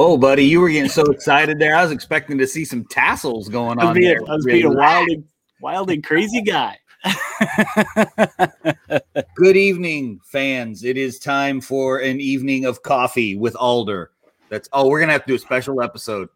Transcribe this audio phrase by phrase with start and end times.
[0.00, 1.76] Whoa, buddy, you were getting so excited there.
[1.76, 3.94] I was expecting to see some tassels going I was on.
[3.96, 4.20] being, there.
[4.30, 5.24] I was being a wild, and,
[5.60, 6.78] wild and crazy guy.
[9.34, 10.84] Good evening, fans.
[10.84, 14.12] It is time for an evening of coffee with Alder.
[14.48, 16.30] That's oh, we're gonna have to do a special episode.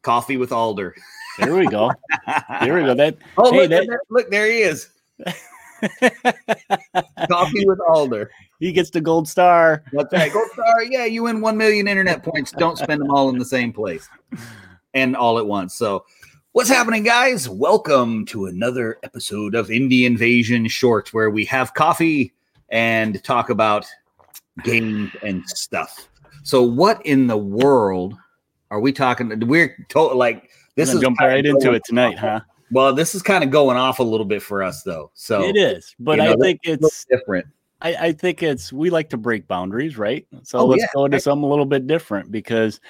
[0.00, 0.96] Coffee with Alder.
[1.38, 1.92] there we go.
[2.62, 2.94] There we go.
[2.94, 4.88] That Oh, Hey, look, that- there- look, there he is.
[7.28, 8.30] Coffee with Alder.
[8.60, 9.82] He gets the gold star.
[9.92, 10.32] That's right.
[10.32, 10.84] Gold star.
[10.84, 12.52] Yeah, you win one million internet points.
[12.52, 14.08] Don't spend them all in the same place
[14.94, 15.74] and all at once.
[15.74, 16.04] So,
[16.52, 17.48] what's happening, guys?
[17.48, 22.34] Welcome to another episode of Indie Invasion Short, where we have coffee
[22.68, 23.86] and talk about
[24.62, 26.08] games and stuff.
[26.42, 28.14] So, what in the world
[28.70, 29.32] are we talking?
[29.48, 32.40] We're to- like this This is jump right into it tonight, huh?
[32.72, 35.10] Well, this is kind of going off a little bit for us, though.
[35.14, 37.06] So it is, but you know, I think it's.
[37.06, 37.46] different.
[37.82, 38.72] I, I think it's.
[38.72, 40.26] We like to break boundaries, right?
[40.42, 40.88] So Oh, let's yeah.
[40.94, 42.80] go into something a little bit different because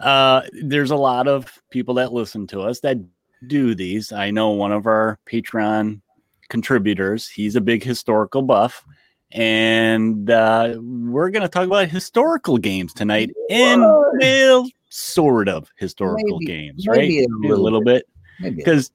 [0.00, 2.98] uh, there's a lot of people that listen to us that
[3.46, 4.12] do these.
[4.12, 6.00] I know one of our Patreon
[6.48, 7.28] contributors.
[7.28, 8.84] He's a big historical buff.
[9.32, 16.38] And uh, we're going to talk about historical games tonight, and well, sort of historical
[16.38, 16.98] Maybe- games, right?
[16.98, 18.06] maybe a a little little bit
[18.54, 18.92] because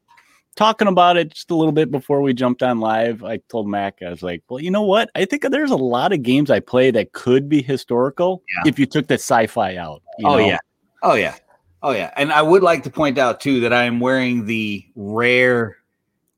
[0.55, 3.99] talking about it just a little bit before we jumped on live, I told Mac,
[4.05, 5.09] I was like, well, you know what?
[5.16, 8.69] I think there's a lot of games I play that could be historical Yeah.
[8.69, 10.02] if you took the sci-fi out.
[10.19, 10.45] you Oh know?
[10.45, 10.58] yeah.
[11.03, 11.35] Oh yeah.
[11.83, 12.11] Oh yeah.
[12.16, 15.77] And I would like to point out too that I am wearing the rare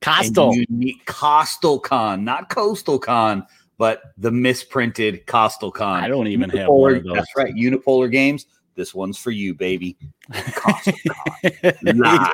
[0.06, 0.54] and Coastal.
[0.70, 3.46] unique Costal Con, not Coastal Con,
[3.78, 6.04] but the misprinted Costal Con.
[6.04, 7.14] I don't even have one of those.
[7.16, 7.54] That's right.
[7.54, 8.46] Unipolar games.
[8.76, 9.98] This one's for you, baby.
[10.34, 10.54] He's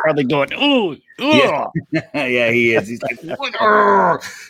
[0.04, 1.66] probably going, ooh, Yeah.
[2.14, 2.88] yeah, he is.
[2.88, 3.20] He's like,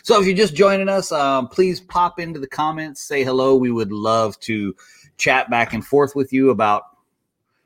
[0.02, 3.56] so if you're just joining us, um, please pop into the comments, say hello.
[3.56, 4.74] We would love to
[5.16, 6.84] chat back and forth with you about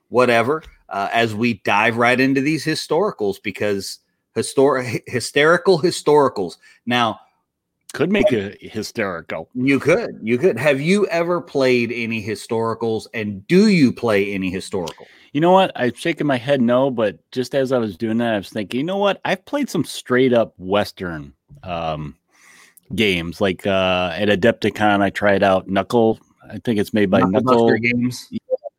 [0.08, 3.98] whatever uh, as we dive right into these historicals because
[4.36, 6.56] histor- hysterical historicals.
[6.86, 7.18] Now,
[7.94, 9.48] could make it hysterical.
[9.54, 10.58] you could, you could.
[10.58, 15.06] Have you ever played any historicals, and do you play any historical?
[15.32, 15.72] You know what?
[15.74, 18.78] I'm shaking my head no, but just as I was doing that, I was thinking,
[18.78, 19.20] you know what?
[19.24, 22.16] I've played some straight up Western um,
[22.94, 23.40] games.
[23.40, 26.20] Like uh, at Adepticon, I tried out Knuckle.
[26.50, 27.68] I think it's made by Knuckle.
[27.68, 28.28] Duster games.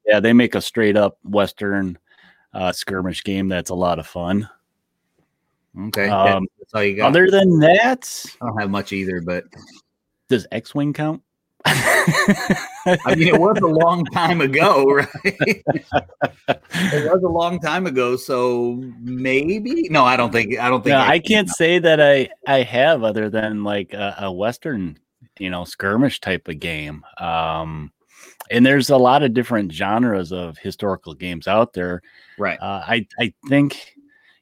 [0.06, 1.98] Yeah, they make a straight up Western
[2.54, 4.50] uh, skirmish game that's a lot of fun.
[5.88, 7.08] Okay, Um, that's all you got.
[7.08, 9.44] Other than that, I don't have much either, but
[10.30, 11.22] does X Wing count?
[11.68, 15.10] I mean, it was a long time ago, right?
[15.34, 19.90] it was a long time ago, so maybe.
[19.90, 20.60] No, I don't think.
[20.60, 20.92] I don't think.
[20.92, 25.00] No, I can't say that I I have other than like a, a Western,
[25.40, 27.04] you know, skirmish type of game.
[27.18, 27.92] Um,
[28.52, 32.02] and there's a lot of different genres of historical games out there.
[32.38, 32.60] Right.
[32.62, 33.95] Uh, I I think,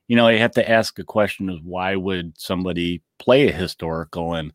[0.07, 4.33] you know, I have to ask a question of why would somebody play a historical?
[4.33, 4.51] And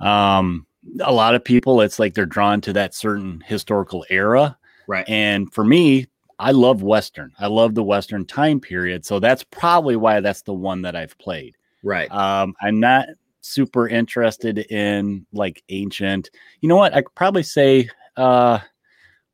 [0.00, 0.66] um
[1.00, 4.56] a lot of people it's like they're drawn to that certain historical era.
[4.86, 5.08] Right.
[5.08, 6.06] and for me
[6.38, 7.32] I love western.
[7.38, 9.04] I love the western time period.
[9.04, 11.54] So that's probably why that's the one that I've played.
[11.82, 12.10] Right.
[12.10, 13.08] um I'm not
[13.42, 16.30] super interested in like ancient.
[16.60, 16.94] You know what?
[16.94, 18.60] I could probably say uh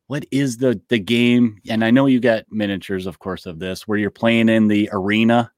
[0.07, 3.87] what is the the game and I know you got miniatures of course of this
[3.87, 5.51] where you're playing in the arena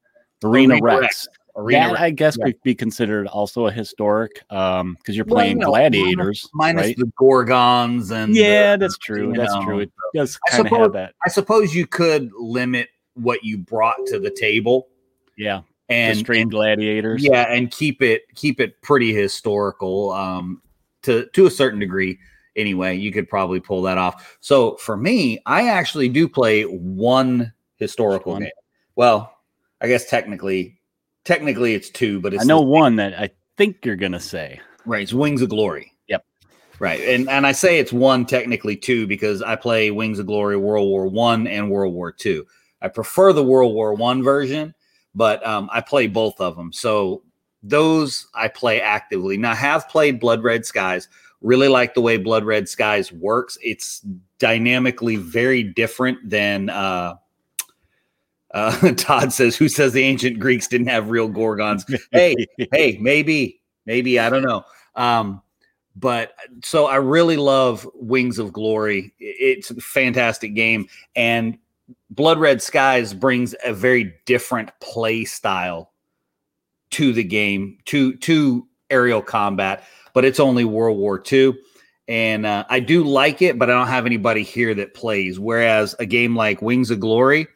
[0.44, 1.28] arena, Arena rex, Rex.
[1.56, 2.44] Arena that Rex, I guess yeah.
[2.46, 6.96] could be considered also a historic um because you're Well, playing no, gladiators minus right?
[6.96, 10.72] the Gorgons and yeah the- that's true that's know, true it does I kind of
[10.72, 14.88] have suppose- that I suppose you could limit what you brought to the table
[15.36, 20.62] yeah and the gladiators yeah, and keep it keep it pretty historical um
[21.02, 22.18] to to a certain degree.
[22.56, 24.38] Anyway, you could probably pull that off.
[24.40, 28.42] So for me, I actually do play one historical One?
[28.42, 28.50] game.
[28.96, 29.36] Well,
[29.80, 30.80] I guess technically,
[31.24, 35.02] technically it's two, but it's I know one that I think you're gonna say right.
[35.02, 35.92] It's Wings of Glory.
[36.08, 36.24] Yep.
[36.78, 40.56] Right, and and I say it's one technically two because I play Wings of Glory
[40.56, 42.46] World War One and World War Two.
[42.82, 44.74] I prefer the World War One version,
[45.14, 46.72] but um, I play both of them.
[46.72, 47.22] So
[47.62, 49.36] those I play actively.
[49.36, 51.08] Now I have played Blood Red Skies.
[51.42, 53.56] Really like the way Blood Red Skies works.
[53.62, 54.04] It's
[54.38, 57.14] dynamically very different than uh,
[58.54, 59.56] uh, Todd says.
[59.56, 61.84] Who says the ancient Greeks didn't have real gorgons?
[62.12, 62.34] Hey,
[62.72, 64.64] hey, maybe, maybe I don't know.
[64.96, 65.42] Um,
[65.96, 66.34] but
[66.64, 69.14] so I really love Wings of Glory.
[69.18, 71.58] It's a fantastic game, and
[72.10, 75.92] Blood Red Skies brings a very different play style
[76.90, 79.84] to the game, to to aerial combat.
[80.12, 81.54] But it's only World War II,
[82.08, 85.38] and uh, I do like it, but I don't have anybody here that plays.
[85.38, 87.46] Whereas a game like Wings of Glory,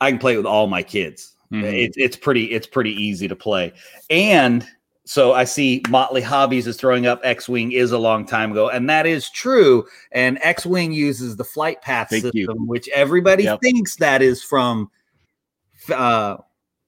[0.00, 1.34] I can play it with all my kids.
[1.52, 1.64] Mm-hmm.
[1.64, 3.72] It's it's pretty it's pretty easy to play,
[4.10, 4.66] and
[5.06, 8.68] so I see Motley Hobbies is throwing up X Wing is a long time ago,
[8.68, 9.86] and that is true.
[10.10, 12.66] And X Wing uses the flight path Thank system, you.
[12.66, 13.60] which everybody yep.
[13.62, 14.90] thinks that is from
[15.94, 16.38] uh,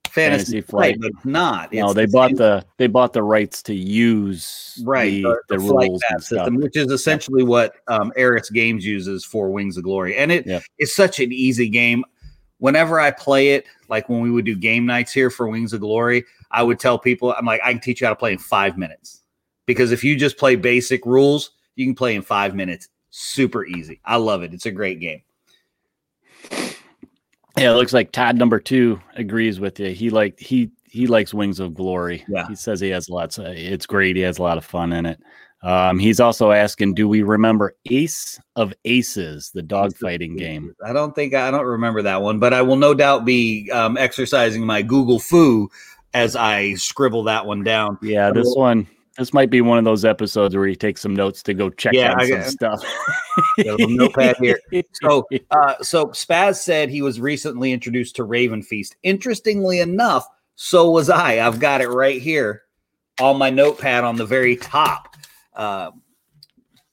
[0.07, 1.73] Fantasy, Fantasy Flight, but it's not.
[1.73, 2.37] No, they the bought same.
[2.37, 6.91] the they bought the rights to use right the, the, the rules system, which is
[6.91, 7.49] essentially yep.
[7.49, 10.63] what um, Ares Games uses for Wings of Glory, and it yep.
[10.79, 12.05] it's such an easy game.
[12.59, 15.81] Whenever I play it, like when we would do game nights here for Wings of
[15.81, 18.39] Glory, I would tell people, I'm like, I can teach you how to play in
[18.39, 19.23] five minutes.
[19.67, 22.89] Because if you just play basic rules, you can play in five minutes.
[23.11, 24.01] Super easy.
[24.05, 24.53] I love it.
[24.55, 25.23] It's a great game.
[27.59, 29.91] Yeah, it looks like Todd number two agrees with you.
[29.91, 32.25] He like he he likes Wings of Glory.
[32.29, 33.39] Yeah, he says he has lots.
[33.39, 34.17] Of, it's great.
[34.17, 35.21] He has a lot of fun in it.
[35.63, 40.75] Um, he's also asking, do we remember Ace of Aces, the dogfighting game?
[40.85, 43.97] I don't think I don't remember that one, but I will no doubt be um,
[43.97, 45.69] exercising my Google fu
[46.15, 47.99] as I scribble that one down.
[48.03, 48.87] Yeah, this one
[49.19, 51.93] this might be one of those episodes where you take some notes to go check
[51.93, 52.85] yeah, out I, some stuff.
[53.59, 54.61] notepad here.
[55.03, 58.97] So, uh, so Spaz said he was recently introduced to Raven Feast.
[59.03, 60.25] Interestingly enough,
[60.55, 61.45] so was I.
[61.45, 62.63] I've got it right here
[63.21, 65.17] on my notepad on the very top.
[65.55, 65.91] Uh,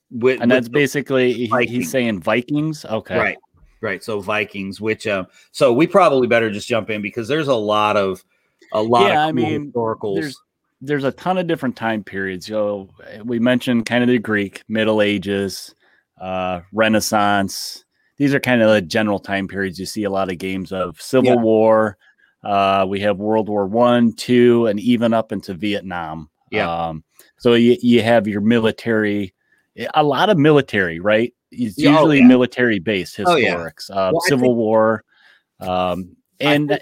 [0.10, 2.86] with, and that's basically he, he's saying Vikings.
[2.86, 3.38] Okay, right,
[3.82, 4.04] right.
[4.04, 7.98] So Vikings, which um, so we probably better just jump in because there's a lot
[7.98, 8.24] of
[8.72, 10.22] a lot yeah, of cool I mean, historicals.
[10.22, 10.38] There's,
[10.82, 12.48] there's a ton of different time periods.
[12.48, 12.90] So
[13.24, 15.74] we mentioned kind of the Greek, Middle Ages,
[16.20, 17.84] uh, Renaissance.
[18.18, 21.02] These are kind of the general time periods you see a lot of games of
[21.02, 21.42] Civil yeah.
[21.42, 21.98] War.
[22.44, 26.30] Uh, we have World War One, Two, and even up into Vietnam.
[26.52, 26.70] Yeah.
[26.72, 27.04] Um,
[27.38, 29.34] so you, you have your military,
[29.94, 31.34] a lot of military, right?
[31.52, 32.28] It's oh, usually oh, yeah.
[32.28, 33.90] military based historics.
[33.90, 34.00] Oh, yeah.
[34.00, 35.04] uh, well, Civil think- War.
[35.60, 36.80] Um, and I,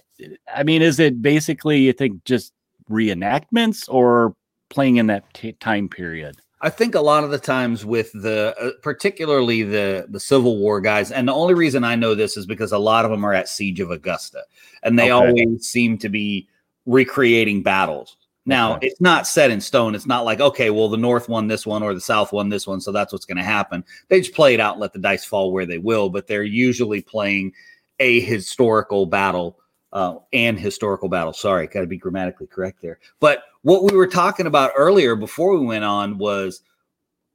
[0.54, 2.54] I mean, is it basically you think just
[2.90, 4.36] reenactments or
[4.70, 6.38] playing in that t- time period?
[6.64, 10.80] I think a lot of the times with the uh, particularly the the Civil War
[10.80, 13.34] guys, and the only reason I know this is because a lot of them are
[13.34, 14.44] at Siege of Augusta,
[14.82, 15.28] and they okay.
[15.28, 16.48] always seem to be
[16.86, 18.16] recreating battles.
[18.46, 18.88] Now okay.
[18.88, 19.94] it's not set in stone.
[19.94, 22.66] It's not like okay, well the North won this one or the South won this
[22.66, 23.84] one, so that's what's going to happen.
[24.08, 26.10] They just play it out and let the dice fall where they will.
[26.10, 27.52] But they're usually playing
[28.00, 29.60] a historical battle
[29.94, 31.34] uh, and historical battle.
[31.34, 33.00] Sorry, got to be grammatically correct there.
[33.20, 36.64] But what we were talking about earlier before we went on was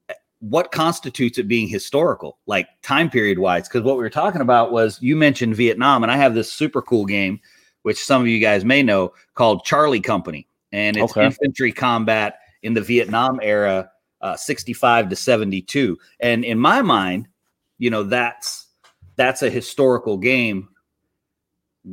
[0.08, 3.68] eh, what constitutes it being historical, like time period wise.
[3.68, 6.82] Because what we were talking about was you mentioned Vietnam, and I have this super
[6.82, 7.40] cool game,
[7.82, 11.26] which some of you guys may know, called Charlie Company, and it's okay.
[11.26, 13.88] infantry combat in the Vietnam era,
[14.20, 15.96] uh, 65 to 72.
[16.18, 17.28] And in my mind,
[17.78, 18.66] you know, that's
[19.14, 20.68] that's a historical game.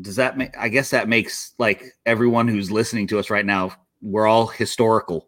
[0.02, 3.72] Does that make I guess that makes like everyone who's listening to us right now,
[4.02, 5.28] we're all historical.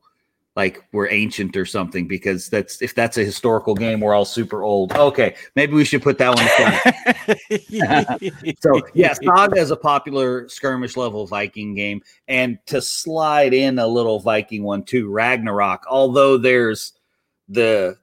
[0.55, 4.63] Like we're ancient or something because that's if that's a historical game, we're all super
[4.63, 4.91] old.
[4.93, 6.48] Okay, maybe we should put that one
[8.60, 13.86] so yeah Saga is a popular skirmish level Viking game, and to slide in a
[13.86, 15.86] little Viking one too, Ragnarok.
[15.88, 16.93] Although there's
[17.48, 17.98] the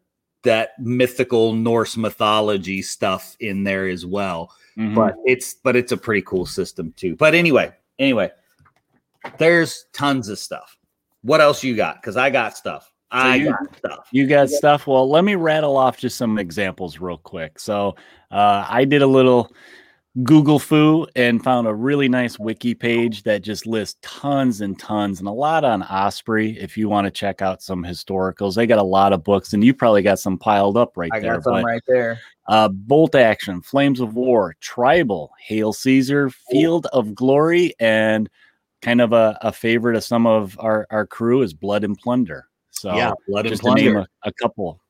[0.45, 4.53] that mythical Norse mythology stuff in there as well.
[4.79, 4.95] Mm-hmm.
[4.95, 7.17] But it's but it's a pretty cool system too.
[7.17, 8.31] But anyway, anyway,
[9.39, 10.77] there's tons of stuff.
[11.23, 12.01] What else you got?
[12.01, 12.93] Because I got stuff.
[13.13, 14.09] So I you, got stuff.
[14.11, 14.87] You got stuff.
[14.87, 17.61] Well, let me rattle off just some examples real quick.
[17.61, 17.95] So
[18.33, 19.53] uh, I did a little
[20.23, 25.19] Google Fu and found a really nice wiki page that just lists tons and tons
[25.19, 26.57] and a lot on Osprey.
[26.57, 29.65] If you want to check out some historicals, they got a lot of books, and
[29.65, 31.33] you probably got some piled up right I there.
[31.33, 32.21] I got some but, right there.
[32.47, 38.31] Uh, Bolt Action, Flames of War, Tribal, Hail Caesar, Field of Glory, and
[38.83, 42.47] kind of a, a favorite of some of our, our crew is Blood and Plunder.
[42.71, 43.83] So yeah, Blood and Plunder.
[43.83, 44.81] name a, a couple.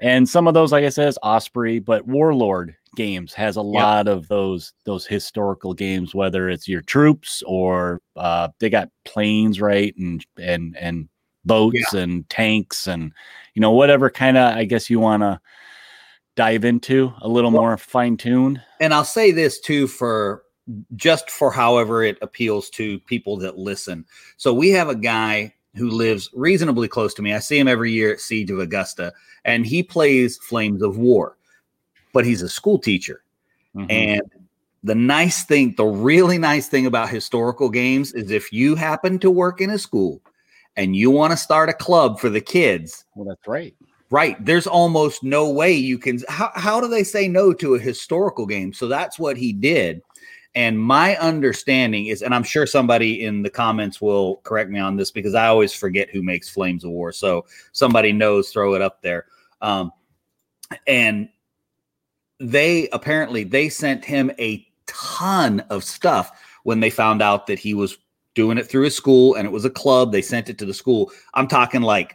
[0.00, 4.08] And some of those, like I said, is Osprey, but Warlord games has a lot
[4.08, 9.94] of those those historical games, whether it's your troops or uh, they got planes, right,
[9.96, 11.08] and and and
[11.44, 12.00] boats yeah.
[12.00, 13.12] and tanks and
[13.54, 15.40] you know whatever kind of I guess you want to
[16.36, 18.60] dive into a little well, more fine tuned.
[18.80, 20.42] And I'll say this too for
[20.96, 24.04] just for however it appeals to people that listen.
[24.36, 27.34] So we have a guy who lives reasonably close to me.
[27.34, 29.12] I see him every year at Siege of Augusta,
[29.44, 31.36] and he plays Flames of War
[32.14, 33.22] but he's a school teacher.
[33.76, 33.90] Mm-hmm.
[33.90, 34.22] And
[34.82, 39.30] the nice thing, the really nice thing about historical games is if you happen to
[39.30, 40.22] work in a school
[40.76, 43.04] and you want to start a club for the kids.
[43.14, 43.74] Well, that's right.
[44.10, 44.42] Right.
[44.44, 46.20] There's almost no way you can.
[46.28, 48.72] How, how do they say no to a historical game?
[48.72, 50.02] So that's what he did.
[50.54, 54.96] And my understanding is, and I'm sure somebody in the comments will correct me on
[54.96, 57.10] this because I always forget who makes Flames of War.
[57.10, 59.26] So somebody knows, throw it up there.
[59.60, 59.90] Um,
[60.86, 61.28] and
[62.40, 66.30] they apparently they sent him a ton of stuff
[66.64, 67.98] when they found out that he was
[68.34, 70.12] doing it through his school and it was a club.
[70.12, 71.12] They sent it to the school.
[71.34, 72.14] I'm talking like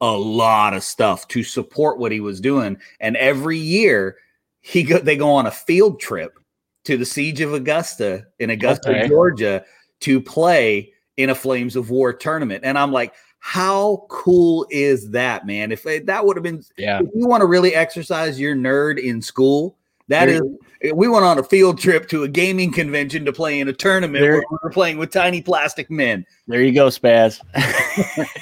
[0.00, 2.78] a lot of stuff to support what he was doing.
[3.00, 4.16] And every year
[4.60, 6.38] he go, they go on a field trip
[6.84, 9.08] to the siege of Augusta in Augusta, okay.
[9.08, 9.64] Georgia
[10.00, 12.62] to play in a Flames of War tournament.
[12.64, 13.14] And I'm like,
[13.46, 15.70] how cool is that, man?
[15.70, 19.22] If that would have been, yeah, if you want to really exercise your nerd in
[19.22, 19.76] school,
[20.08, 20.42] that there,
[20.80, 23.72] is, we went on a field trip to a gaming convention to play in a
[23.72, 26.26] tournament there, where we were playing with tiny plastic men.
[26.48, 27.40] There you go, Spaz.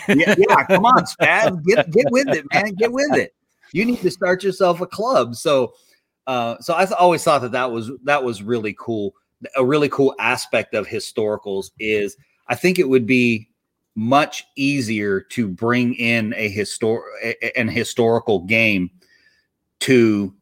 [0.08, 3.34] yeah, yeah, come on, Spaz, get get with it, man, get with it.
[3.74, 5.34] You need to start yourself a club.
[5.34, 5.74] So,
[6.26, 9.14] uh, so I th- always thought that that was that was really cool.
[9.54, 12.16] A really cool aspect of historicals is
[12.48, 13.50] I think it would be
[13.94, 17.00] much easier to bring in a histor
[17.56, 18.90] an historical game
[19.80, 20.34] to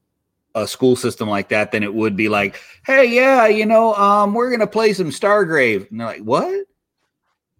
[0.55, 4.35] a school system like that than it would be like, hey, yeah, you know, um,
[4.35, 5.91] we're gonna play some Stargrave.
[5.91, 6.67] And they're like, what?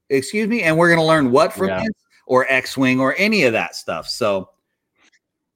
[0.09, 1.81] Excuse me, and we're gonna learn what from yeah.
[1.81, 1.93] this
[2.27, 4.09] or X-wing or any of that stuff.
[4.09, 4.51] So,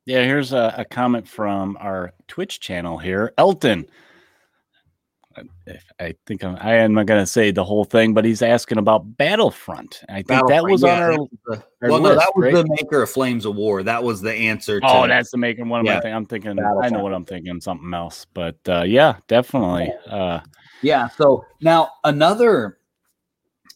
[0.04, 3.86] yeah, here's a, a comment from our Twitch channel here, Elton.
[6.00, 8.78] I think I'm, I am not going to say the whole thing, but he's asking
[8.78, 10.02] about Battlefront.
[10.08, 12.54] I think that was yeah, on our, the, our well, list, no, that was right?
[12.54, 13.82] the maker of Flames of War.
[13.82, 14.80] That was the answer.
[14.80, 15.64] To, oh, that's the maker.
[15.64, 16.14] One of yeah, my things.
[16.14, 16.58] I'm thinking.
[16.58, 17.60] I know what I'm thinking.
[17.60, 19.92] Something else, but uh, yeah, definitely.
[20.10, 20.40] Uh,
[20.82, 21.08] yeah.
[21.08, 22.78] So now another.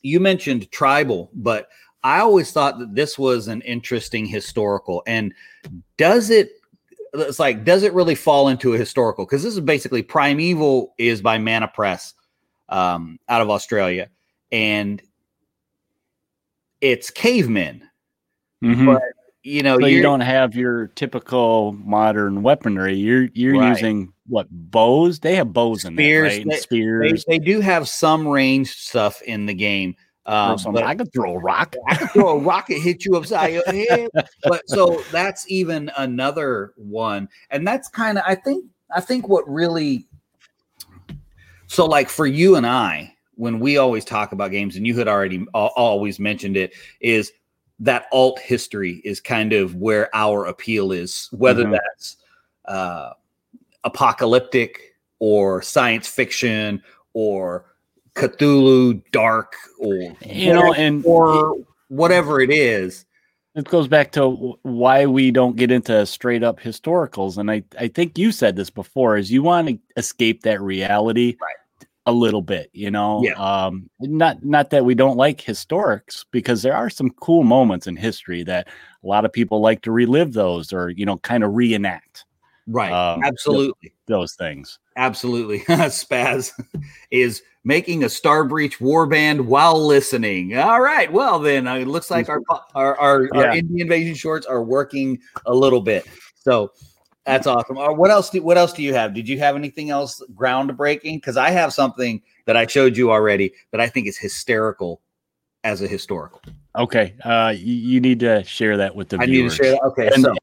[0.03, 1.69] You mentioned tribal, but
[2.03, 5.03] I always thought that this was an interesting historical.
[5.07, 5.35] And
[5.99, 6.53] does it
[7.15, 9.25] it's like, does it really fall into a historical?
[9.25, 12.15] Because this is basically Primeval is by Mana Press
[12.69, 14.09] um, out of Australia,
[14.53, 15.03] and
[16.81, 17.83] it's cavemen.
[18.65, 18.87] Mm-hmm.
[18.87, 19.03] But
[19.43, 22.95] you know, so you don't have your typical modern weaponry.
[22.95, 23.71] You're you're right.
[23.71, 25.21] using what bows?
[25.21, 26.47] They have bows Spears, in there, right?
[26.49, 27.25] They, Spears.
[27.25, 29.97] They, they do have some ranged stuff in the game.
[30.27, 31.75] Um, but I could throw a rock.
[31.89, 34.11] I could throw a rock and hit you upside your head.
[34.45, 39.49] But so that's even another one, and that's kind of I think I think what
[39.49, 40.07] really.
[41.67, 45.09] So like for you and I, when we always talk about games, and you had
[45.09, 47.33] already always mentioned it, is
[47.79, 51.73] that alt history is kind of where our appeal is, whether mm-hmm.
[51.73, 52.17] that's
[52.67, 53.11] uh,
[53.85, 56.83] apocalyptic or science fiction
[57.15, 57.70] or
[58.15, 61.57] Cthulhu Dark or you know, and or
[61.89, 63.05] whatever it is.
[63.55, 67.89] It goes back to why we don't get into straight up historicals, and I I
[67.89, 71.87] think you said this before: is you want to escape that reality right.
[72.07, 73.23] a little bit, you know.
[73.25, 73.33] Yeah.
[73.33, 77.97] Um, not not that we don't like historics, because there are some cool moments in
[77.97, 78.69] history that
[79.03, 82.25] a lot of people like to relive those, or you know, kind of reenact.
[82.69, 82.93] Right.
[82.93, 83.93] Um, Absolutely.
[84.07, 84.79] Those things.
[84.97, 85.61] Absolutely.
[85.69, 86.53] Spaz
[87.11, 90.57] is making a Star Breach warband while listening.
[90.57, 91.13] All right.
[91.13, 92.41] Well, then uh, it looks like our
[92.75, 93.41] our, our, yeah.
[93.41, 96.07] our indie invasion shorts are working a little bit.
[96.37, 96.73] So
[97.27, 97.77] that's awesome.
[97.79, 98.31] Uh, what else?
[98.31, 99.15] Do, what else do you have?
[99.15, 101.17] Did you have anything else groundbreaking?
[101.17, 105.03] Because I have something that I showed you already that I think is hysterical
[105.63, 106.41] as a historical.
[106.77, 107.15] Okay.
[107.25, 109.53] Uh, you, you need to share that with the I viewers.
[109.53, 109.83] need to share that.
[109.83, 110.11] Okay.
[110.15, 110.35] And, so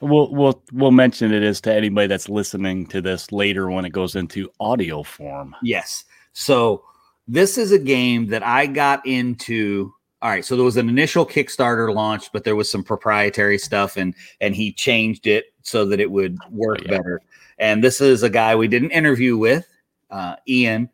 [0.00, 3.90] we'll we'll we'll mention it as to anybody that's listening to this later when it
[3.90, 5.54] goes into audio form.
[5.62, 6.04] Yes.
[6.34, 6.84] So
[7.26, 9.92] this is a game that I got into.
[10.20, 13.96] All right, so there was an initial Kickstarter launch, but there was some proprietary stuff,
[13.96, 16.98] and and he changed it so that it would work oh, yeah.
[16.98, 17.20] better.
[17.58, 19.66] And this is a guy we did an interview with,
[20.10, 20.90] uh, Ian,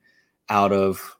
[0.48, 1.16] out of.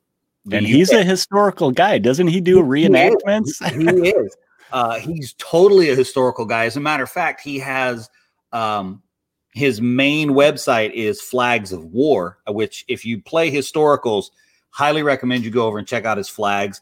[0.50, 2.40] And he's a historical guy, doesn't he?
[2.40, 3.64] Do reenactments?
[3.70, 4.02] He is.
[4.02, 4.36] He is.
[4.72, 6.64] Uh, he's totally a historical guy.
[6.64, 8.08] As a matter of fact, he has
[8.52, 9.02] um,
[9.52, 14.26] his main website is Flags of War, which if you play historicals,
[14.71, 16.80] highly recommend you go over and check out his flags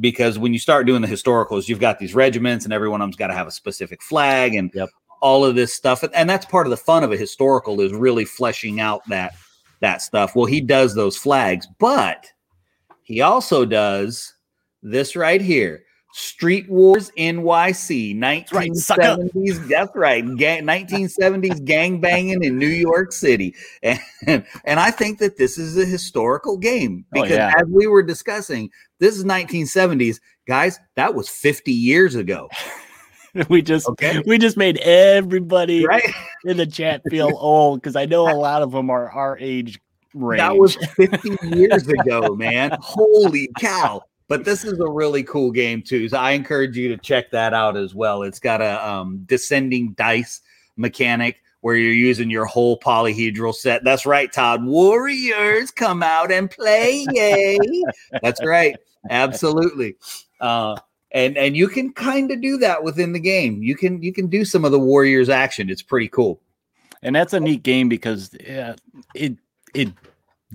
[0.00, 3.06] because when you start doing the historicals, you've got these regiments and every one of
[3.06, 4.88] them's got to have a specific flag and yep.
[5.20, 6.04] all of this stuff.
[6.14, 9.34] And that's part of the fun of a historical is really fleshing out that
[9.80, 10.34] that stuff.
[10.34, 12.26] Well, he does those flags, but
[13.02, 14.34] he also does
[14.82, 15.84] this right here.
[16.18, 19.34] Street Wars NYC, 1970s.
[19.34, 25.18] Right, that's right, gang, 1970s gang banging in New York City, and and I think
[25.18, 27.52] that this is a historical game oh, because oh, yeah.
[27.58, 30.18] as we were discussing, this is 1970s,
[30.48, 30.80] guys.
[30.94, 32.48] That was 50 years ago.
[33.50, 34.22] we just Okay.
[34.24, 36.14] we just made everybody Right?
[36.46, 39.78] in the chat feel old because I know a lot of them are our age
[40.14, 40.40] range.
[40.40, 42.74] That was 50 years ago, man.
[42.80, 44.00] Holy cow.
[44.28, 46.08] But this is a really cool game too.
[46.08, 48.22] So I encourage you to check that out as well.
[48.22, 50.40] It's got a um, descending dice
[50.76, 53.84] mechanic where you're using your whole polyhedral set.
[53.84, 54.64] That's right, Todd.
[54.64, 57.06] Warriors come out and play.
[57.12, 57.58] Yay.
[58.22, 58.76] That's right.
[59.10, 59.96] Absolutely.
[60.40, 60.76] Uh,
[61.12, 63.62] and and you can kind of do that within the game.
[63.62, 65.70] You can you can do some of the Warriors action.
[65.70, 66.40] It's pretty cool.
[67.02, 68.74] and that's a neat game because uh,
[69.14, 69.36] it
[69.74, 69.88] it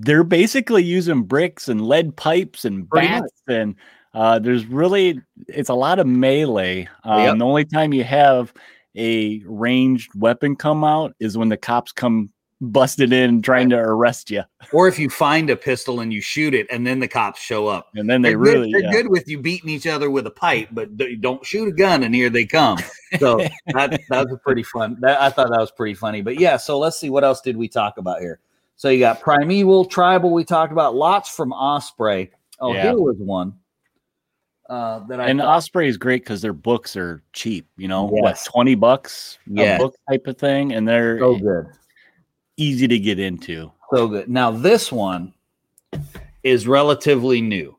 [0.04, 3.76] they're basically using bricks and lead pipes and bats and
[4.14, 6.88] uh, there's really it's a lot of melee.
[7.04, 7.38] Um, Yep.
[7.38, 8.52] The only time you have
[8.96, 12.30] a ranged weapon come out is when the cops come
[12.60, 14.42] busted in trying to arrest you,
[14.72, 17.66] Or if you find a pistol and you shoot it, and then the cops show
[17.66, 17.88] up.
[17.94, 19.02] and then they They're, really good, they're yeah.
[19.02, 20.90] good with you beating each other with a pipe, but
[21.20, 22.78] don't shoot a gun, and here they come.
[23.18, 24.96] So that that was pretty fun.
[25.00, 26.22] That, I thought that was pretty funny.
[26.22, 28.38] But yeah, so let's see what else did we talk about here.
[28.82, 30.32] So you got primeval, tribal.
[30.32, 32.32] We talked about lots from Osprey.
[32.58, 32.82] Oh, Yeah.
[32.82, 33.54] here was one
[34.68, 37.68] uh, that I and thought- Osprey is great because their books are cheap.
[37.76, 39.78] You know, what twenty bucks Yes.
[39.80, 41.66] a book type of thing, and they're so good.
[42.56, 43.70] easy to get into.
[43.94, 44.28] So good.
[44.28, 45.32] Now this one
[46.42, 47.76] is relatively new.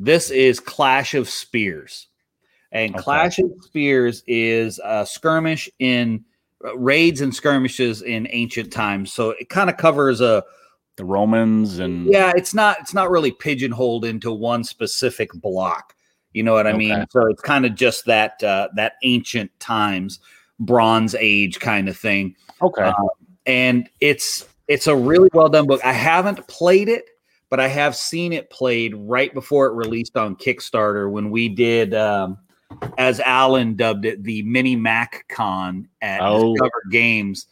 [0.00, 2.08] This is Clash of Spears.
[2.72, 3.04] And Okay.
[3.04, 6.29] Clash of Spears is a skirmish in uh,
[6.74, 9.12] raids and skirmishes in ancient times.
[9.12, 10.44] So it kind of covers a
[10.96, 15.94] The Romans and yeah, it's not it's not really pigeonholed into one specific block.
[16.32, 17.06] You know what I mean?
[17.10, 20.20] So it's kind of just that uh, that ancient times,
[20.58, 22.92] Bronze Age kind of thing okay, Uh,
[23.46, 25.80] and it's it's a really well done book.
[25.84, 27.06] I haven't played it,
[27.48, 31.94] but I have seen it played right before it released on Kickstarter when we did,
[31.94, 32.38] um,
[32.98, 36.54] as Alan dubbed it, the Mini Mac Con at Oh.
[36.54, 37.46] Discover Games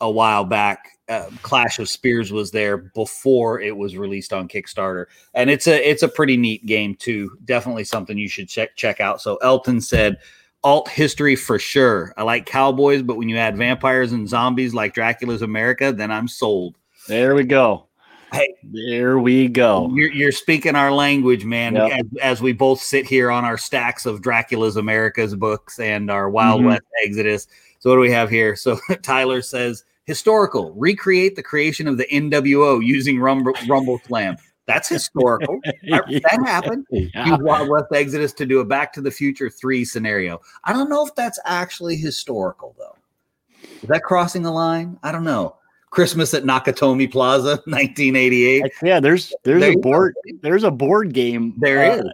[0.00, 0.88] a while back.
[1.08, 5.88] Uh, Clash of Spears was there before it was released on Kickstarter, and it's a
[5.90, 7.36] it's a pretty neat game too.
[7.44, 9.20] Definitely something you should check check out.
[9.20, 10.18] So Elton said
[10.62, 12.14] alt history for sure.
[12.16, 16.28] I like cowboys, but when you add vampires and zombies like Dracula's America, then I'm
[16.28, 16.76] sold.
[17.08, 17.86] there we go.
[18.32, 18.54] Hey.
[18.62, 19.90] there we go.
[19.94, 21.74] You're, you're speaking our language, man.
[21.74, 21.90] Yep.
[21.92, 26.30] As, as we both sit here on our stacks of Dracula's America's books and our
[26.30, 26.66] Wild Mhm.
[26.66, 27.46] West Exodus.
[27.80, 28.54] So what do we have here?
[28.56, 30.72] So Tyler says historical.
[30.74, 34.36] Recreate the creation of the NWO using Rumble, Rumble Slam.
[34.66, 35.58] That's historical.
[35.82, 36.86] That happened.
[36.90, 37.26] Yeah.
[37.26, 40.40] use Wild West Exodus to do a Back to the Future 3 scenario.
[40.64, 42.96] I don't know if that's actually historical, though.
[43.82, 44.98] Is that crossing the line?
[45.02, 45.56] I don't know.
[45.90, 48.72] Christmas at Nakatomi Plaza, 1988.
[48.82, 49.82] Yeah, there's there's There a you go.
[49.82, 52.04] board there's a board game There uh, is.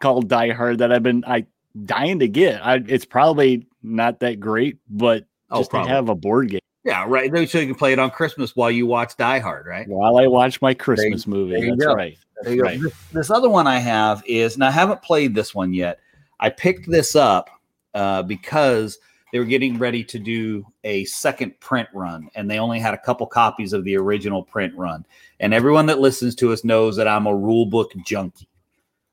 [0.00, 1.46] called Die Hard that I've been I
[1.84, 2.64] dying to get.
[2.64, 5.90] I, it's probably not that great, but Oh, just probably.
[5.90, 7.30] to have a board game Yeah, right.
[7.48, 9.86] So you can play it on Christmas while you watch Die Hard, right?
[9.88, 11.60] while I watch my Christmas movie.
[11.60, 12.18] there That's right.
[12.42, 12.68] There you go.
[12.68, 12.80] Right.
[12.80, 16.00] This, this other one I have is, and I haven't played this one yet.
[16.40, 17.48] I picked this up
[17.94, 18.98] uh, because
[19.36, 22.98] they were getting ready to do a second print run, and they only had a
[22.98, 25.04] couple copies of the original print run.
[25.40, 28.48] And everyone that listens to us knows that I'm a rule book junkie.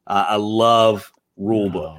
[0.07, 1.97] Uh, I love rule book.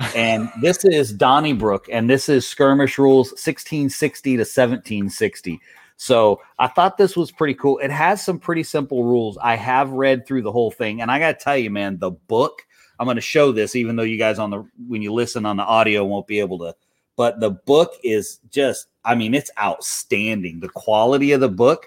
[0.00, 0.12] Oh.
[0.16, 5.60] and this is Donnybrook, and this is skirmish rules 1660 to 1760.
[5.98, 7.76] So I thought this was pretty cool.
[7.80, 9.36] It has some pretty simple rules.
[9.36, 12.12] I have read through the whole thing, and I got to tell you, man, the
[12.12, 12.62] book.
[12.98, 15.58] I'm going to show this, even though you guys on the when you listen on
[15.58, 16.74] the audio won't be able to.
[17.18, 20.60] But the book is just, I mean, it's outstanding.
[20.60, 21.86] The quality of the book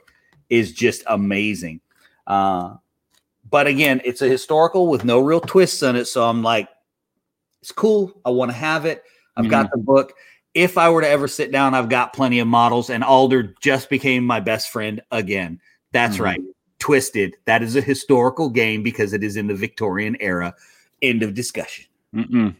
[0.49, 1.79] is just amazing.
[2.27, 2.75] Uh,
[3.49, 6.05] but again, it's a historical with no real twists on it.
[6.05, 6.67] So I'm like,
[7.61, 8.11] it's cool.
[8.25, 9.03] I want to have it.
[9.37, 10.13] I've got the book.
[10.53, 13.89] If I were to ever sit down, I've got plenty of models, and Alder just
[13.89, 15.61] became my best friend again.
[15.93, 16.23] That's Mhm.
[16.23, 16.41] right.
[16.79, 17.37] Twisted.
[17.45, 20.53] That is a historical game because it is in the Victorian era.
[21.01, 21.85] End of discussion.
[22.13, 22.53] Mm-mm.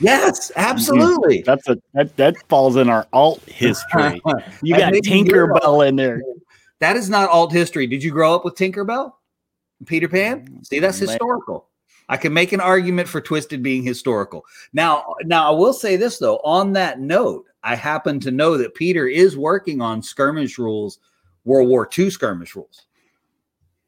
[0.00, 1.42] Yes, absolutely.
[1.42, 4.20] That's a that, that falls in our alt history.
[4.62, 6.20] You got Tinkerbell in there.
[6.80, 7.86] That is not alt history.
[7.86, 9.12] Did you grow up with Tinkerbell?
[9.86, 10.62] Peter Pan?
[10.64, 11.68] See, that's historical.
[12.08, 14.44] I can make an argument for Twisted being historical.
[14.72, 16.38] Now, now I will say this though.
[16.38, 20.98] On that note, I happen to know that Peter is working on skirmish rules,
[21.44, 22.86] World War II skirmish rules.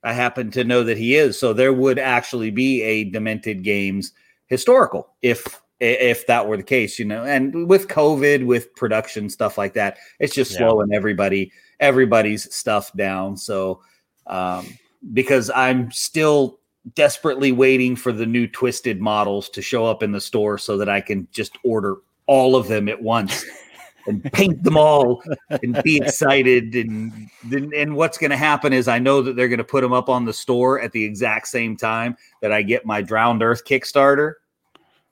[0.03, 1.39] I happen to know that he is.
[1.39, 4.13] So there would actually be a Demented Games
[4.47, 7.25] historical if if that were the case, you know.
[7.25, 10.59] And with COVID, with production stuff like that, it's just Yeah.
[10.59, 13.37] slowing everybody everybody's stuff down.
[13.37, 13.81] So
[14.27, 14.67] um,
[15.13, 16.59] because I'm still
[16.95, 20.89] desperately waiting for the new twisted models to show up in the store so that
[20.89, 23.45] I can just order all of them at once
[24.07, 25.23] and paint them all
[25.63, 26.75] and be excited.
[26.75, 29.83] And then, and what's going to happen is I know that they're going to put
[29.83, 33.43] them up on the store at the exact same time that I get my Drowned
[33.43, 34.35] Earth Kickstarter,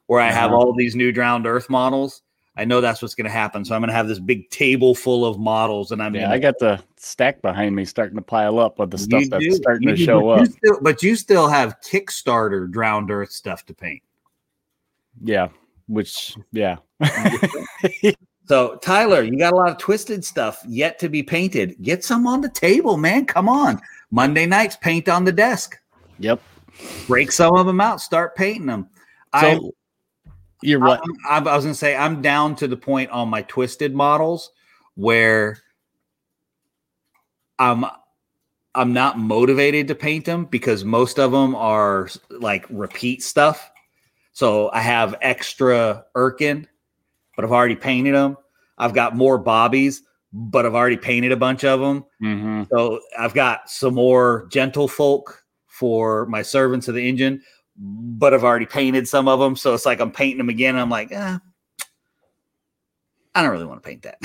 [0.07, 0.61] where I have Uh-huh.
[0.61, 2.23] all these new Drowned Earth models.
[2.57, 3.65] I know that's what's going to happen.
[3.65, 6.35] So I'm going to have this big table full of models, and I'm Yeah, gonna,
[6.35, 9.45] I got the stack behind me starting to pile up with the stuff You that's
[9.45, 10.49] do, starting you to do, show but you up.
[10.51, 14.03] still- but you still have Kickstarter Drowned Earth stuff to paint.
[15.23, 15.49] Yeah,
[15.89, 16.77] which yeah.
[18.47, 21.77] So, Tyler, you got a lot of twisted stuff yet to be painted.
[21.81, 23.25] Get some on the table, man.
[23.25, 23.81] Come on.
[24.11, 25.79] Monday nights, paint on the desk.
[26.19, 26.43] yep.
[27.07, 28.03] Break some of them out.
[28.03, 28.87] Start painting them.
[29.33, 29.73] I, So
[30.65, 31.01] you're what?
[31.29, 34.51] I'm, I was going to say, I'm down to the point on my twisted models
[34.95, 35.59] where
[37.59, 37.85] I'm
[38.75, 43.71] I'm not motivated to paint them because most of them are like repeat stuff.
[44.33, 46.67] So I have extra Erkin,
[47.37, 48.37] but I've already painted them.
[48.79, 52.05] I've got more Bobbies, but I've already painted a bunch of them.
[52.21, 52.69] Mhm.
[52.69, 57.43] So I've got some more gentle folk for my servants of the engine,
[57.77, 59.57] but I've already painted some of them.
[59.57, 60.77] So it's like I'm painting them again.
[60.77, 61.39] I'm like, eh,
[63.35, 64.19] I don't really want to paint that.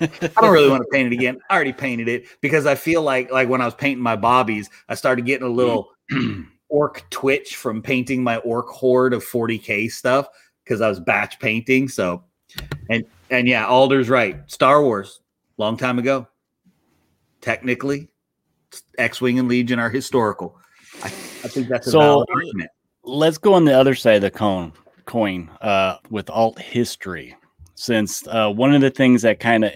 [0.00, 1.38] I don't really want to paint it again.
[1.48, 4.70] I already painted it because I feel like like when I was painting my bobbies,
[4.88, 5.90] I started getting a little
[6.68, 10.28] orc twitch from painting my orc horde of 40k stuff
[10.64, 11.88] because I was batch painting.
[11.88, 12.24] So
[12.88, 14.50] and and yeah, Alder's right.
[14.50, 15.20] Star Wars,
[15.58, 16.26] long time ago.
[17.40, 18.08] Technically,
[18.96, 20.58] X-wing and Legion are historical.
[21.44, 22.26] I, think that's a So-.
[23.04, 24.72] Let's go on the other side of the cone
[25.04, 27.36] coin uh, with alt history.
[27.76, 29.72] Since uh, one of the things that kind of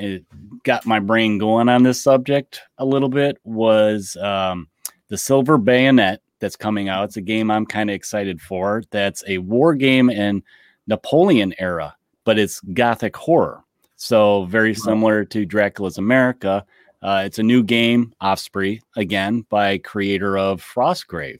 [0.62, 4.68] got my brain going on this subject a little bit was um,
[5.09, 7.04] the Silver Bayonet that's coming out.
[7.04, 8.85] It's a game I'm kind of excited for.
[8.90, 10.42] That's a war game in
[10.87, 13.64] Napoleon era, but it's gothic horror.
[13.96, 16.64] So very similar to Dracula's America.
[17.02, 21.38] Uh, it's a new game, Osprey, again by creator of Frostgrave.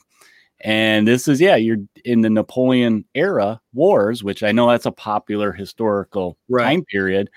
[0.62, 4.92] And this is, yeah, you're in the Napoleon era wars, which I know that's a
[4.92, 6.64] popular historical Right.
[6.64, 7.31] time period.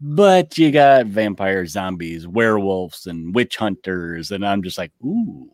[0.00, 4.30] But you got vampires, zombies, werewolves, and witch hunters.
[4.30, 5.50] And I'm just like, ooh.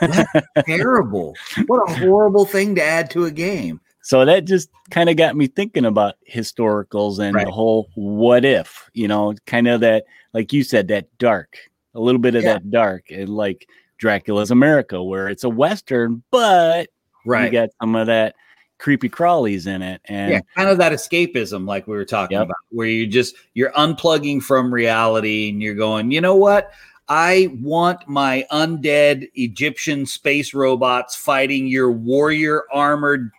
[0.66, 1.34] Terrible.
[1.66, 3.80] What a horrible thing to add to a game.
[4.02, 7.46] so that just kind of got me thinking about historicals and Right.
[7.46, 11.56] the whole what if, you know, kind of that, like you said, that dark,
[11.94, 12.54] a little bit of Yeah.
[12.54, 13.66] that dark, and like
[14.00, 16.88] Dracula's America, where it's a Western, but
[17.26, 17.44] Right.
[17.44, 18.34] you got some of that
[18.78, 20.00] creepy crawlies in it.
[20.06, 22.46] And yeah, kind of that escapism, like we were talking Yep.
[22.46, 26.72] about, where you just you're unplugging from reality and you're going, you know what?
[27.08, 33.30] I want my undead Egyptian space robots fighting your warrior armored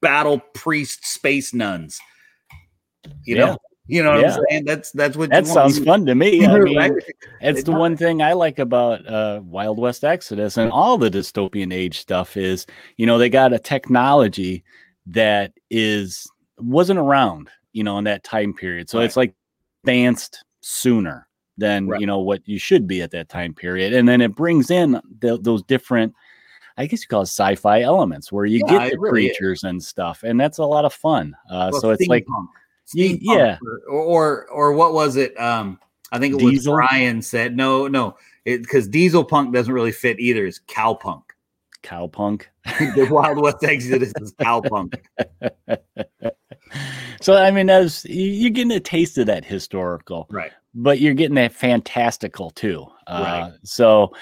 [0.00, 2.00] battle priest space nuns.
[3.24, 3.44] You Yeah.
[3.46, 4.36] know, you know what Yeah.
[4.36, 4.64] I'm saying?
[4.64, 5.72] That's that's what that you want.
[5.74, 6.44] sounds fun to me.
[6.46, 6.98] I mean,
[7.40, 11.72] it's the one thing I like about uh, Wild West Exodus and all the dystopian
[11.72, 14.64] age stuff is, you know, they got a technology
[15.06, 16.26] that is
[16.58, 18.88] wasn't around, you know, in that time period.
[18.90, 19.04] So Right.
[19.04, 19.34] it's like
[19.84, 22.00] advanced sooner than Right.
[22.00, 25.00] you know what you should be at that time period, and then it brings in
[25.20, 26.12] th- those different.
[26.78, 29.36] I guess you call it sci-fi elements where you Yeah, get the really is.
[29.38, 31.34] creatures and stuff, and that's a lot of fun.
[31.50, 32.48] Uh, Well, so it's like steampunk.
[32.94, 33.58] Ye- yeah.
[33.62, 35.38] or, or or what was it?
[35.40, 35.78] Um,
[36.12, 36.74] I think it was Diesel?
[36.76, 40.46] Brian said no, no, because diesel punk doesn't really fit either.
[40.46, 41.22] It's cowpunk.
[41.82, 42.42] cowpunk.
[42.78, 44.94] the Wild West Exodus is cowpunk.
[47.20, 50.52] so I mean, as you're getting a taste of that historical, Right.
[50.74, 52.86] but you're getting that fantastical too.
[53.06, 53.52] Uh, Right.
[53.64, 54.12] So,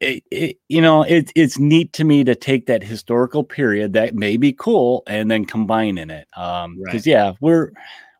[0.00, 4.14] it, it, you know, it, it's neat to me to take that historical period that
[4.14, 6.28] may be cool and then combine in it.
[6.36, 6.92] Um, Right.
[6.92, 7.72] because yeah, we're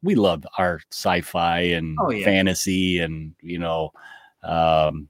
[0.03, 2.25] we love our sci-fi and Oh, yeah.
[2.25, 3.93] fantasy and you know,
[4.43, 5.09] um,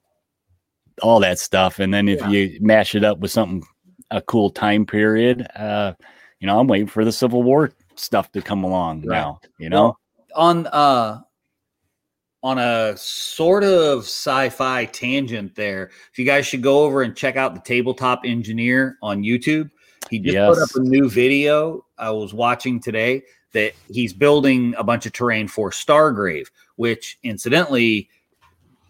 [1.03, 1.79] all that stuff.
[1.79, 2.31] And then if Yeah.
[2.31, 3.63] you mash it up with something
[4.11, 5.95] a cool time period, uh,
[6.41, 9.19] you know, I'm waiting for the Civil War stuff to come along Right.
[9.19, 9.41] now.
[9.59, 10.01] You know, Well,
[10.35, 11.21] on uh
[12.47, 17.35] on a sort of sci-fi tangent there, if you guys should go over and check
[17.35, 19.69] out the tabletop engineer on YouTube.
[20.11, 24.85] He just put up a new video I was watching today that he's building a
[24.85, 28.09] bunch of terrain for Stargrave, which incidentally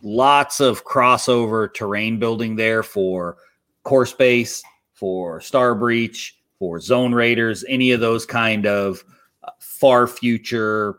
[0.03, 3.39] lots of crossover terrain building there for
[3.85, 9.03] core space, for Star Breach, for Zone Raiders, any of those kind of
[9.43, 10.99] uh, far future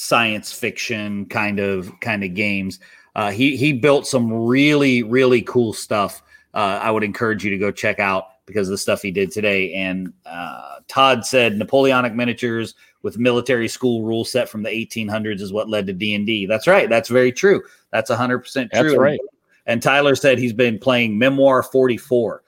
[0.00, 2.78] science fiction kind of kind of games.
[3.16, 6.22] Uh, he he built some really really cool stuff
[6.54, 9.30] uh, I would encourage you to go check out because of the stuff he did
[9.30, 9.72] today.
[9.74, 15.52] And uh, Todd said Napoleonic miniatures with military school rule set from the 1800s is
[15.52, 16.46] what led to D&D.
[16.46, 16.88] That's right.
[16.88, 17.62] That's very true.
[17.92, 18.64] That's 100% true.
[18.72, 19.20] That's right.
[19.66, 22.42] And Tyler said he's been playing Memoir 44.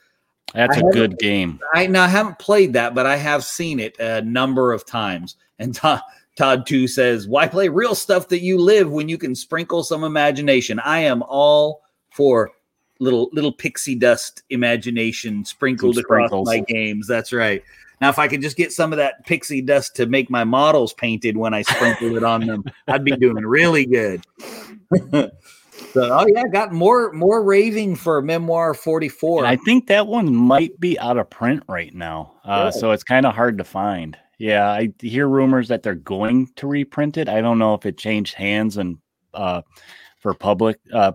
[0.55, 1.61] That's I a good game.
[1.75, 5.37] I now I haven't played that, but I have seen it a number of times.
[5.61, 6.01] And Todd,
[6.41, 10.05] Todd too says, "Why play real stuff that you live when you can sprinkle some
[10.05, 12.51] imagination?" I am all for
[12.99, 17.07] little little pixie dust imagination sprinkled across my games.
[17.07, 17.63] That's right.
[18.01, 20.95] Now, if I could just get some of that pixie dust to make my models
[20.95, 24.25] painted when I sprinkle it on them, I'd be doing really good.
[25.11, 25.31] so,
[25.95, 29.45] oh yeah, got more more raving for Memoir Forty Four.
[29.45, 32.33] I think that one might be out of print right now.
[32.45, 32.71] Uh?
[32.71, 34.17] So it's kind of hard to find.
[34.41, 37.29] Yeah, I hear rumors that they're going to reprint it.
[37.29, 38.97] I don't know if it changed hands and
[39.35, 39.61] uh,
[40.19, 41.13] for public, uh,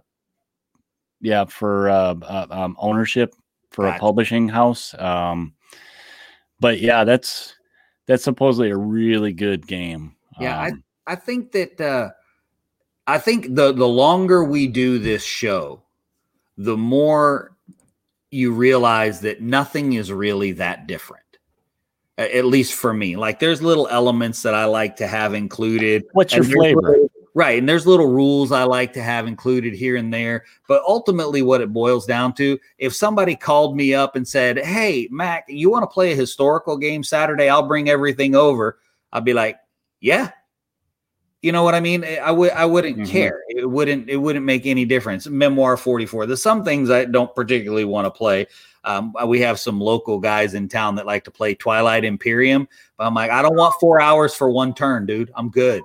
[1.21, 3.33] yeah, for uh, uh, um, ownership
[3.71, 4.93] for a publishing house.
[4.99, 5.55] Um,
[6.59, 7.55] but yeah, that's
[8.05, 10.15] that's supposedly a really good game.
[10.39, 12.09] Yeah, I- Um, I think that uh,
[13.07, 15.81] I think the the longer we do this show,
[16.57, 17.55] the more
[18.29, 21.24] you realize that nothing is really that different.
[22.17, 26.05] At least for me, like there's little elements that I like to have included.
[26.13, 26.81] what's your flavor?
[26.81, 30.45] little- right, and there's little rules I like to have included here and there.
[30.65, 35.09] But ultimately, what it boils down to, if somebody called me up and said, "Hey,
[35.11, 37.49] Mac, you want to play a historical game Saturday?
[37.49, 38.79] I'll bring everything over."
[39.11, 39.57] I'd be like,
[39.99, 40.31] "Yeah."
[41.45, 42.03] You know what I mean?
[42.03, 43.07] I would I wouldn't Mhm.
[43.07, 43.43] care.
[43.49, 45.27] It wouldn't it wouldn't make any difference.
[45.27, 46.25] Memoir 44.
[46.25, 48.47] There's some things I don't particularly want to play.
[48.83, 52.67] Um, we have some local guys in town that like to play Twilight Imperium.
[52.97, 55.29] But I'm like, I don't want four hours for one turn, dude.
[55.35, 55.83] I'm good.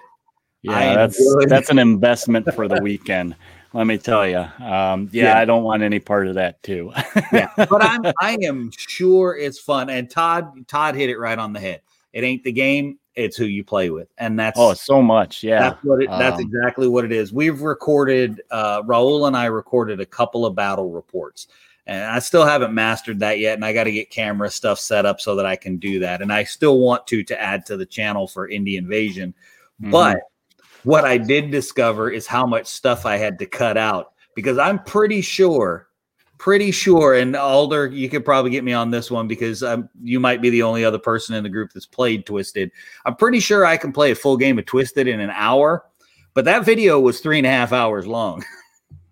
[0.63, 1.51] Yeah, that's good.
[1.51, 3.37] that's an investment for the weekend.
[3.75, 4.39] Let me tell you.
[4.39, 5.39] Um, yeah, Yeah.
[5.39, 6.91] I don't want any part of that too.
[7.35, 9.91] yeah, but I'm I am sure it's fun.
[9.91, 11.83] And Todd Todd hit it right on the head.
[12.15, 15.43] It ain't the game, it's who you play with, and that's oh, so much.
[15.43, 15.61] Yeah.
[15.61, 17.33] that's what it, that's um, exactly what it is.
[17.33, 21.49] We've recorded uh, Raul and I recorded a couple of battle reports,
[21.87, 23.55] and I still haven't mastered that yet.
[23.55, 26.23] And I got to get camera stuff set up so that I can do that.
[26.23, 29.35] And I still want to to add to the channel for Indie Invasion,
[29.83, 29.91] mhm.
[29.91, 30.19] but
[30.85, 34.83] what I did discover is how much stuff I had to cut out because I'm
[34.85, 35.89] pretty sure,
[36.41, 40.19] pretty sure, and Alder, you could probably get me on this one because um, you
[40.19, 42.73] might be the only other person in the group that's played Twisted.
[43.05, 45.85] I'm pretty sure I can play a full game of Twisted in an hour,
[46.33, 48.43] but that video was three and a half hours long.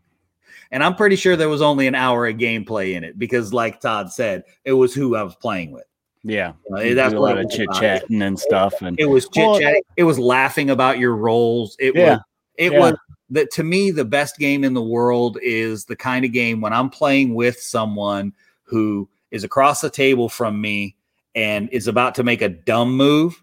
[0.72, 3.80] and I'm pretty sure there was only an hour of gameplay in it because, like
[3.80, 5.84] Todd said, it was who I was playing with.
[6.24, 6.54] yeah.
[6.72, 8.80] Uh, You that's a lot it of was chit chatting and stuff.
[8.80, 9.82] And It was chit Well, chatting.
[9.98, 11.76] It was laughing about your roles.
[11.78, 12.12] It Yeah.
[12.12, 12.18] was.
[12.56, 12.78] It Yeah.
[12.78, 12.94] was
[13.30, 16.72] that to me the best game in the world is the kind of game when
[16.72, 18.32] I'm playing with someone
[18.64, 20.96] who is across the table from me
[21.34, 23.42] and is about to make a dumb move.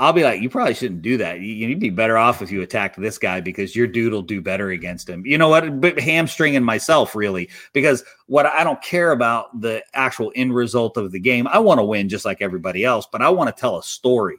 [0.00, 1.40] I'll be like, you probably shouldn't do that.
[1.40, 4.40] You, you'd be better off if you attacked this guy because your dude will do
[4.40, 5.26] better against him.
[5.26, 5.80] You know what?
[5.80, 11.10] But hamstringing myself really because what I don't care about the actual end result of
[11.10, 11.48] the game.
[11.48, 14.36] I want to win just like everybody else, but I want to tell a story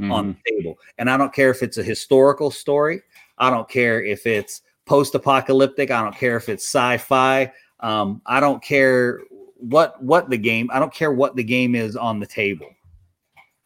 [0.00, 0.36] on Mhm.
[0.44, 0.78] the table.
[0.98, 3.00] And I don't care if it's a historical story.
[3.40, 5.90] I don't care if it's post-apocalyptic.
[5.90, 7.52] I don't care if it's sci-fi.
[7.80, 9.20] Um, I don't care
[9.56, 10.70] what what the game.
[10.72, 12.68] I don't care what the game is on the table.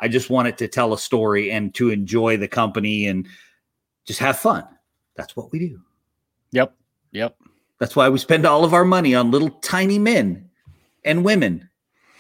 [0.01, 3.27] I just want it to tell a story and to enjoy the company and
[4.05, 4.65] just have fun.
[5.17, 5.81] That's what we do.
[6.53, 6.75] Yep.
[7.13, 7.37] Yep.
[7.79, 10.49] That's why we spend all of our money on little tiny men
[11.05, 11.69] and women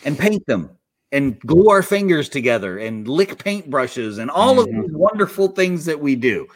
[0.04, 0.70] and paint them
[1.12, 4.82] and glue our fingers together and lick paintbrushes and all of Mhm.
[4.82, 6.46] these wonderful things that we do.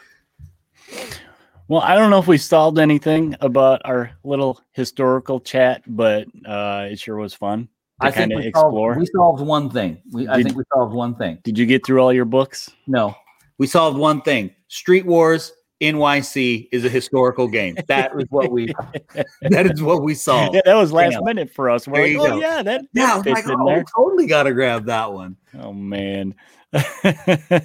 [1.67, 6.87] Well, I don't know if we solved anything about our little historical chat, but uh,
[6.89, 7.67] it sure was fun
[8.01, 8.93] to I think kind of we explore.
[8.95, 10.01] solved, we solved one thing.
[10.11, 11.37] We, I think we solved one thing.
[11.43, 12.71] Did you get through all your books?
[12.87, 13.15] No,
[13.59, 14.49] we solved one thing.
[14.67, 17.77] Street Wars NYC is a historical game.
[17.87, 18.73] That is what we.
[19.41, 20.55] that is what we solved.
[20.55, 21.87] Yeah, that was last minute for us.
[21.87, 22.39] We're There like, you oh go.
[22.39, 25.37] yeah, that, Yeah, I that was fits like, oh, totally got to grab that one,
[25.59, 26.33] Oh man.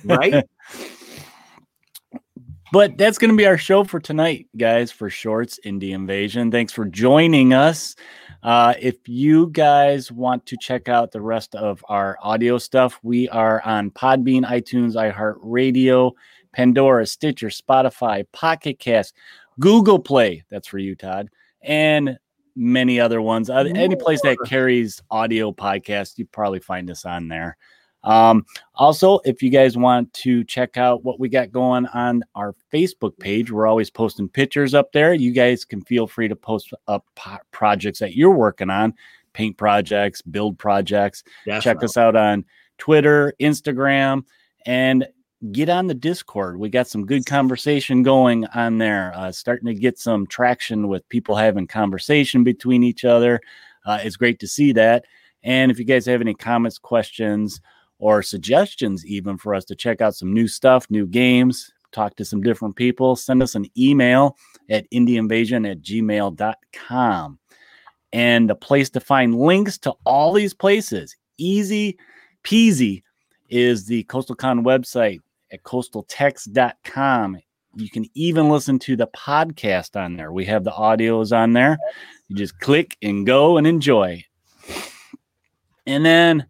[0.05, 0.45] right?
[2.75, 6.51] But that's going to be our show for tonight, guys, for Shorts Indie Invasion.
[6.51, 7.95] Thanks for joining us.
[8.43, 13.29] Uh, if you guys want to check out the rest of our audio stuff, we
[13.29, 16.11] are on Podbean, iTunes, iHeartRadio,
[16.53, 19.15] Pandora, Stitcher, Spotify, Pocket Cast,
[19.61, 20.43] Google Play.
[20.51, 21.29] That's for you, Todd,
[21.63, 22.19] and
[22.57, 23.51] many other ones.
[23.51, 27.57] Uh, any place that carries audio podcasts, you probably find us on there.
[28.05, 32.55] Um, also, if you guys want to check out what we got going on our
[32.73, 35.15] Facebook page, we're always posting pictures up there.
[35.15, 38.95] You guys can feel free to post up po- projects that you're working on,
[39.33, 41.25] paint projects, build projects.
[41.47, 41.63] Definitely.
[41.63, 42.45] Check us out on
[42.79, 44.25] Twitter, Instagram,
[44.67, 45.07] and
[45.53, 46.59] get on the Discord.
[46.59, 49.13] We got some good conversation going on there.
[49.15, 53.41] Uh, starting to get some traction with people having conversation between each other.
[53.87, 55.05] Uh, it's great to see that.
[55.43, 57.61] And if you guys have any comments, questions,
[58.05, 62.23] or suggestions, even for us to check out some new stuff, new games, talk to
[62.23, 64.37] some different people, send us an email
[64.69, 67.39] at indieinvasion at gmail.com.
[68.13, 71.97] And the place to find links to all these places, easy
[72.45, 73.03] peasy,
[73.49, 77.39] is the Coastal Con website at coastaltext.com.
[77.75, 80.31] You can even listen to the podcast on there.
[80.31, 81.79] We have the audios on there.
[82.29, 84.23] You just click and go and enjoy.
[85.87, 86.47] And then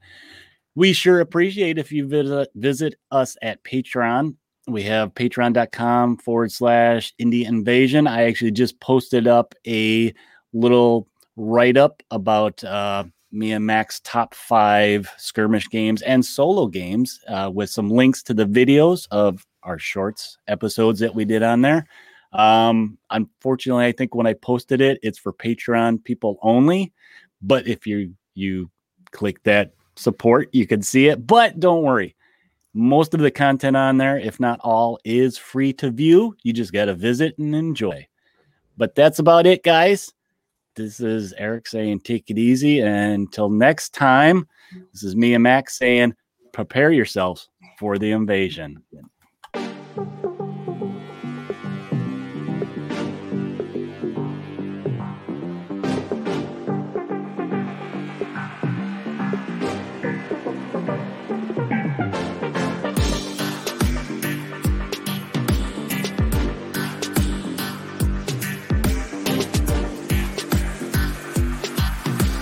[0.74, 4.36] we sure appreciate if you visit, visit us at Patreon.
[4.66, 8.06] We have patreon.com forward slash Indie Invasion.
[8.06, 10.12] I actually just posted up a
[10.52, 17.20] little write up about uh, me and Max top five skirmish games and solo games
[17.28, 21.60] uh, with some links to the videos of our shorts episodes that we did on
[21.60, 21.86] there.
[22.32, 26.92] Um, unfortunately, I think when I posted it, it's for Patreon people only.
[27.42, 28.70] But if you you
[29.10, 31.26] click that support, you can see it.
[31.26, 32.14] But don't worry,
[32.74, 36.36] most of the content on there, if not all, is free to view.
[36.42, 38.06] You just got to visit and enjoy.
[38.76, 40.12] But that's about it, guys.
[40.74, 42.80] This is Eric saying, take it easy.
[42.80, 44.48] And until next time,
[44.92, 46.14] this is me and Max saying,
[46.52, 48.82] prepare yourselves for the invasion.